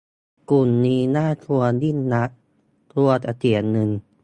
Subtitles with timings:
[0.49, 2.29] กลุ่มนี้น่ากลัวยิ่งนัก
[2.93, 3.89] กลัวจะเสียเงิน